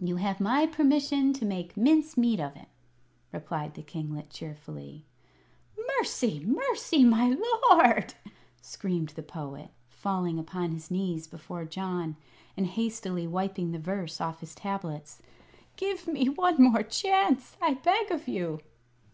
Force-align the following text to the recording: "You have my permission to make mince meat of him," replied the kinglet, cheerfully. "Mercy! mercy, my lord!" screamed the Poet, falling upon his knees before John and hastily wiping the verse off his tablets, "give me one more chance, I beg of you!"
"You 0.00 0.16
have 0.16 0.40
my 0.40 0.66
permission 0.66 1.34
to 1.34 1.44
make 1.44 1.76
mince 1.76 2.16
meat 2.16 2.40
of 2.40 2.54
him," 2.54 2.68
replied 3.32 3.74
the 3.74 3.82
kinglet, 3.82 4.30
cheerfully. 4.30 5.04
"Mercy! 5.98 6.42
mercy, 6.42 7.04
my 7.04 7.28
lord!" 7.68 8.14
screamed 8.62 9.10
the 9.10 9.22
Poet, 9.22 9.68
falling 9.90 10.38
upon 10.38 10.70
his 10.70 10.90
knees 10.90 11.26
before 11.26 11.66
John 11.66 12.16
and 12.56 12.66
hastily 12.66 13.26
wiping 13.26 13.72
the 13.72 13.78
verse 13.78 14.22
off 14.22 14.40
his 14.40 14.54
tablets, 14.54 15.20
"give 15.76 16.06
me 16.06 16.30
one 16.30 16.56
more 16.62 16.82
chance, 16.82 17.58
I 17.60 17.74
beg 17.74 18.10
of 18.10 18.26
you!" 18.26 18.60